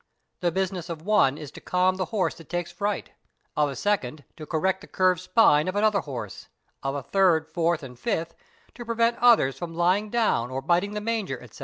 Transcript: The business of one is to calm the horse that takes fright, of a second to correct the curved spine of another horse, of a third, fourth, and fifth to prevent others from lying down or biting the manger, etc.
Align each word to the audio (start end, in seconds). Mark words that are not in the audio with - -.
The 0.39 0.51
business 0.51 0.89
of 0.89 1.03
one 1.03 1.37
is 1.37 1.51
to 1.51 1.61
calm 1.61 1.97
the 1.97 2.05
horse 2.05 2.33
that 2.33 2.49
takes 2.49 2.71
fright, 2.71 3.11
of 3.55 3.69
a 3.69 3.75
second 3.75 4.23
to 4.35 4.47
correct 4.47 4.81
the 4.81 4.87
curved 4.87 5.21
spine 5.21 5.67
of 5.67 5.75
another 5.75 5.99
horse, 5.99 6.47
of 6.81 6.95
a 6.95 7.03
third, 7.03 7.47
fourth, 7.47 7.83
and 7.83 7.99
fifth 7.99 8.33
to 8.73 8.83
prevent 8.83 9.19
others 9.19 9.59
from 9.59 9.75
lying 9.75 10.09
down 10.09 10.49
or 10.49 10.63
biting 10.63 10.93
the 10.95 11.01
manger, 11.01 11.39
etc. 11.39 11.59